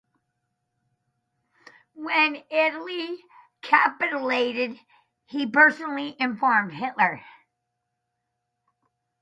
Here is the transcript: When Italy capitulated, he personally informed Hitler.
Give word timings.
When 1.93 2.41
Italy 2.49 3.23
capitulated, 3.61 4.79
he 5.27 5.45
personally 5.45 6.15
informed 6.19 6.73
Hitler. 6.73 7.21